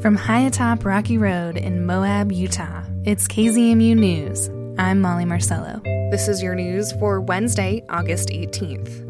[0.00, 4.48] From high atop Rocky Road in Moab, Utah, it's KZMU News.
[4.78, 5.82] I'm Molly Marcello.
[6.10, 9.06] This is your news for Wednesday, August 18th.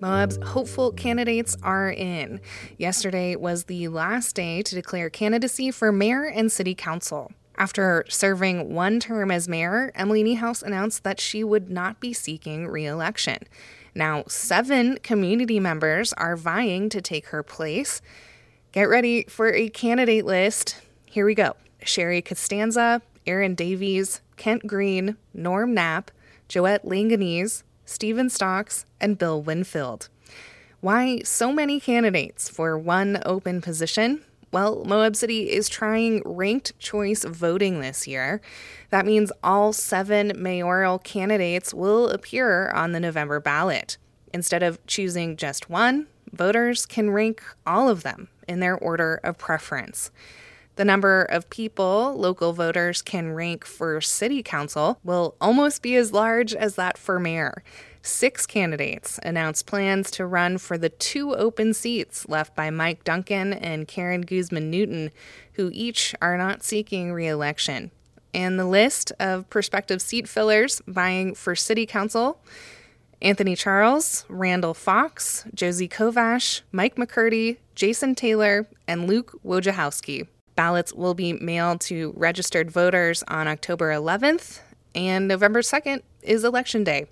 [0.00, 2.40] Moab's hopeful candidates are in.
[2.78, 7.30] Yesterday was the last day to declare candidacy for mayor and city council.
[7.58, 12.68] After serving one term as mayor, Emily Niehaus announced that she would not be seeking
[12.68, 13.36] re election.
[13.94, 18.00] Now, seven community members are vying to take her place.
[18.72, 20.80] Get ready for a candidate list.
[21.04, 26.12] Here we go Sherry Costanza, Aaron Davies, Kent Green, Norm Knapp,
[26.48, 30.08] Joette Langanese, Stephen Stocks, and Bill Winfield.
[30.80, 34.22] Why so many candidates for one open position?
[34.52, 38.40] Well, Moab City is trying ranked choice voting this year.
[38.90, 43.96] That means all seven mayoral candidates will appear on the November ballot.
[44.32, 49.38] Instead of choosing just one, voters can rank all of them in their order of
[49.38, 50.10] preference.
[50.76, 56.12] The number of people local voters can rank for city council will almost be as
[56.12, 57.62] large as that for mayor.
[58.02, 63.52] Six candidates announced plans to run for the two open seats left by Mike Duncan
[63.52, 65.10] and Karen Guzman Newton,
[65.54, 67.90] who each are not seeking re election.
[68.32, 72.40] And the list of prospective seat fillers vying for city council
[73.22, 80.26] Anthony Charles, Randall Fox, Josie Kovash, Mike McCurdy, Jason Taylor, and Luke Wojciechowski.
[80.56, 84.60] Ballots will be mailed to registered voters on October 11th,
[84.94, 87.06] and November 2nd is Election Day.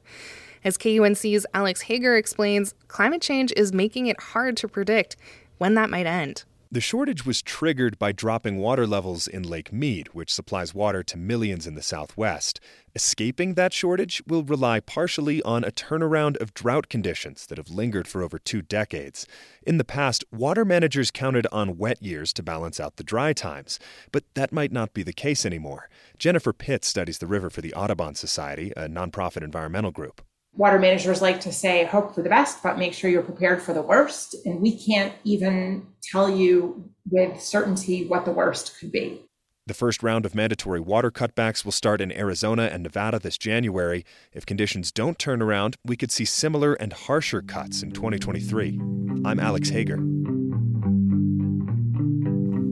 [0.64, 5.16] As KUNC's Alex Hager explains, climate change is making it hard to predict
[5.58, 6.44] when that might end.
[6.74, 11.18] The shortage was triggered by dropping water levels in Lake Mead, which supplies water to
[11.18, 12.62] millions in the southwest.
[12.96, 18.08] Escaping that shortage will rely partially on a turnaround of drought conditions that have lingered
[18.08, 19.28] for over two decades.
[19.64, 23.80] In the past, water managers counted on wet years to balance out the dry times,
[24.12, 25.90] but that might not be the case anymore.
[26.20, 30.22] Jennifer Pitt studies the river for the Audubon Society, a nonprofit environmental group
[30.54, 33.74] water managers like to say hope for the best but make sure you're prepared for
[33.74, 39.22] the worst and we can't even tell you with certainty what the worst could be
[39.68, 44.04] the first round of mandatory water cutbacks will start in Arizona and Nevada this January.
[44.34, 48.80] If conditions don't turn around, we could see similar and harsher cuts in 2023.
[49.24, 50.00] I'm Alex Hager.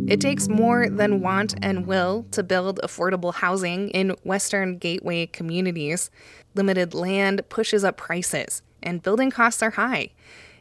[0.09, 6.09] It takes more than want and will to build affordable housing in Western Gateway communities.
[6.55, 10.09] Limited land pushes up prices, and building costs are high.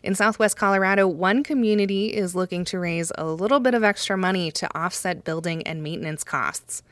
[0.03, 4.51] In southwest Colorado, one community is looking to raise a little bit of extra money
[4.51, 6.83] to offset building and maintenance costs.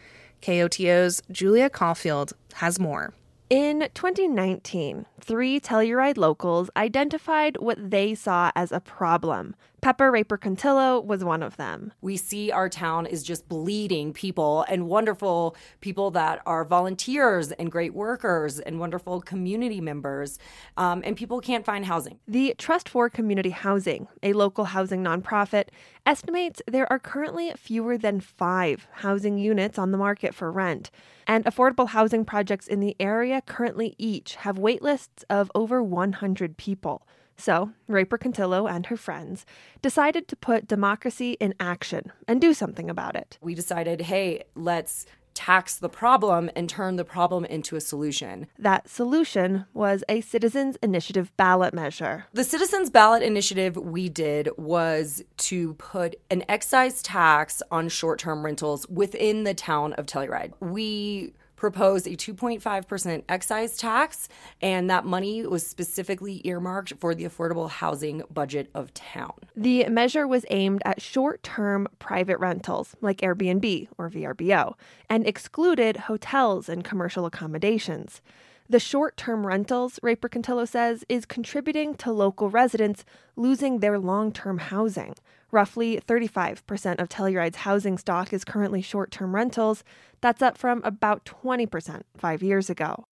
[0.40, 3.12] KOTO's Julia Caulfield has more.
[3.50, 9.54] In 2019, three Telluride locals identified what they saw as a problem.
[9.80, 11.92] Pepper Raper Contillo was one of them.
[12.00, 17.70] We see our town is just bleeding people and wonderful people that are volunteers and
[17.70, 20.38] great workers and wonderful community members,
[20.76, 22.18] um, and people can't find housing.
[22.26, 25.68] The Trust for Community Housing, a local housing nonprofit,
[26.04, 30.90] estimates there are currently fewer than five housing units on the market for rent
[31.26, 37.06] and affordable housing projects in the area currently each have waitlists of over 100 people.
[37.36, 39.44] So, Raper Contillo and her friends
[39.82, 43.38] decided to put democracy in action and do something about it.
[43.40, 48.46] We decided, hey, let's tax the problem and turn the problem into a solution.
[48.58, 52.24] That solution was a citizens initiative ballot measure.
[52.32, 58.88] The citizens ballot initiative we did was to put an excise tax on short-term rentals
[58.88, 60.54] within the town of Telluride.
[60.60, 64.28] We proposed a 2.5% excise tax,
[64.60, 69.32] and that money was specifically earmarked for the affordable housing budget of town.
[69.56, 74.74] The measure was aimed at short term private rentals like Airbnb or VRBO
[75.08, 78.20] and excluded hotels and commercial accommodations.
[78.68, 83.04] The short term rentals, Raper Contillo says, is contributing to local residents
[83.36, 85.14] losing their long term housing.
[85.52, 89.84] Roughly 35% of Telluride's housing stock is currently short term rentals.
[90.20, 93.06] That's up from about 20% five years ago.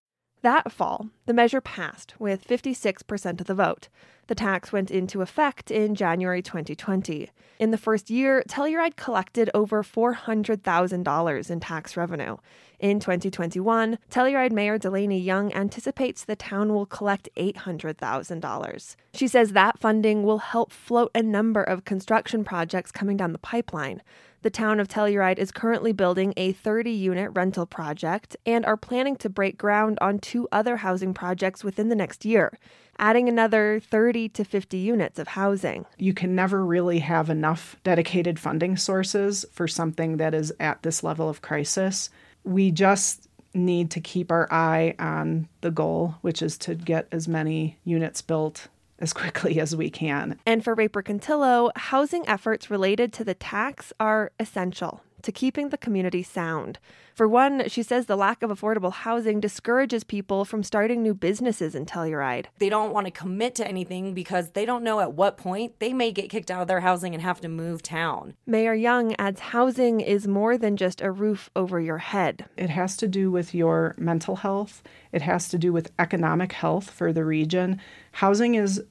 [0.44, 3.88] That fall, the measure passed with 56% of the vote.
[4.26, 7.30] The tax went into effect in January 2020.
[7.58, 12.36] In the first year, Telluride collected over $400,000 in tax revenue.
[12.78, 18.96] In 2021, Telluride Mayor DeLanie Young anticipates the town will collect $800,000.
[19.14, 23.38] She says that funding will help float a number of construction projects coming down the
[23.38, 24.02] pipeline.
[24.44, 29.16] The town of Telluride is currently building a 30 unit rental project and are planning
[29.16, 32.58] to break ground on two other housing projects within the next year,
[32.98, 35.86] adding another 30 to 50 units of housing.
[35.96, 41.02] You can never really have enough dedicated funding sources for something that is at this
[41.02, 42.10] level of crisis.
[42.42, 47.26] We just need to keep our eye on the goal, which is to get as
[47.26, 48.68] many units built
[48.98, 50.38] as quickly as we can.
[50.44, 55.78] And for Raper Contillo, housing efforts related to the tax are essential to keeping the
[55.78, 56.78] community sound.
[57.14, 61.74] For one, she says the lack of affordable housing discourages people from starting new businesses
[61.74, 62.46] in Telluride.
[62.58, 65.92] They don't want to commit to anything because they don't know at what point they
[65.92, 68.34] may get kicked out of their housing and have to move town.
[68.46, 72.46] Mayor Young adds housing is more than just a roof over your head.
[72.56, 74.82] It has to do with your mental health,
[75.12, 77.80] it has to do with economic health for the region.
[78.12, 78.82] Housing is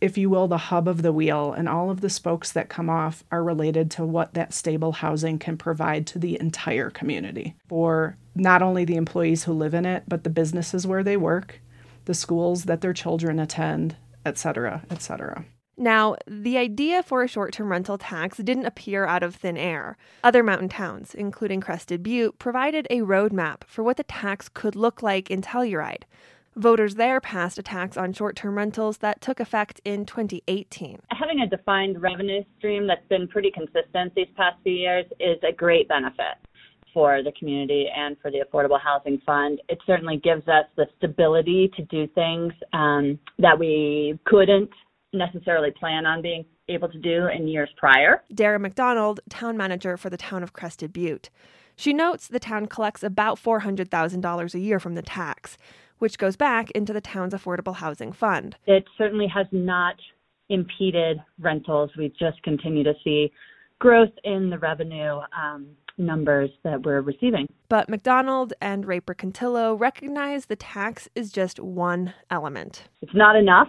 [0.00, 2.88] if you will, the hub of the wheel, and all of the spokes that come
[2.88, 8.16] off are related to what that stable housing can provide to the entire community for
[8.34, 11.60] not only the employees who live in it, but the businesses where they work,
[12.06, 15.44] the schools that their children attend, etc., etc.
[15.76, 19.96] Now, the idea for a short term rental tax didn't appear out of thin air.
[20.22, 25.02] Other mountain towns, including Crested Butte, provided a roadmap for what the tax could look
[25.02, 26.02] like in Telluride.
[26.56, 31.00] Voters there passed a tax on short term rentals that took effect in 2018.
[31.10, 35.52] Having a defined revenue stream that's been pretty consistent these past few years is a
[35.52, 36.38] great benefit
[36.92, 39.60] for the community and for the Affordable Housing Fund.
[39.68, 44.70] It certainly gives us the stability to do things um, that we couldn't
[45.12, 48.22] necessarily plan on being able to do in years prior.
[48.34, 51.30] Dara MacDonald, town manager for the town of Crested Butte.
[51.76, 55.56] She notes the town collects about $400,000 a year from the tax
[56.00, 58.56] which goes back into the town's affordable housing fund.
[58.66, 59.94] It certainly has not
[60.48, 61.90] impeded rentals.
[61.96, 63.32] We just continue to see
[63.78, 67.46] growth in the revenue um, numbers that we're receiving.
[67.68, 72.88] But MacDonald and Raper Contillo recognize the tax is just one element.
[73.00, 73.68] It's not enough.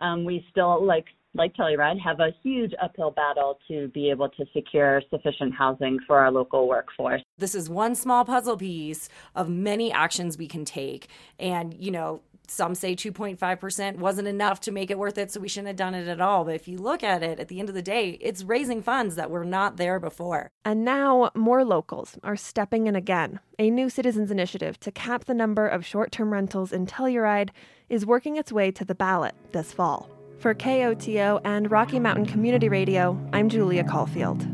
[0.00, 4.44] Um, we still, like like Telluride, have a huge uphill battle to be able to
[4.52, 7.22] secure sufficient housing for our local workforce.
[7.38, 11.08] This is one small puzzle piece of many actions we can take.
[11.38, 15.48] And, you know, some say 2.5% wasn't enough to make it worth it, so we
[15.48, 16.44] shouldn't have done it at all.
[16.44, 19.16] But if you look at it at the end of the day, it's raising funds
[19.16, 20.50] that were not there before.
[20.64, 23.40] And now more locals are stepping in again.
[23.58, 27.50] A new citizens initiative to cap the number of short term rentals in Telluride
[27.88, 30.10] is working its way to the ballot this fall.
[30.42, 34.44] For KOTO and Rocky Mountain Community Radio, I'm Julia Caulfield.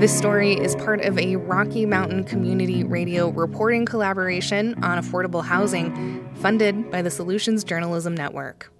[0.00, 6.26] This story is part of a Rocky Mountain Community Radio reporting collaboration on affordable housing
[6.36, 8.72] funded by the Solutions Journalism Network.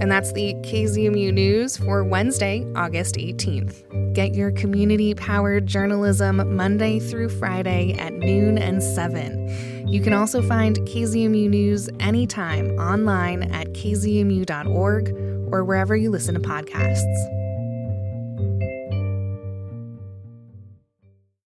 [0.00, 4.14] And that's the KZMU News for Wednesday, August 18th.
[4.14, 9.86] Get your community powered journalism Monday through Friday at noon and 7.
[9.86, 15.10] You can also find KZMU News anytime online at kzmu.org
[15.52, 17.39] or wherever you listen to podcasts.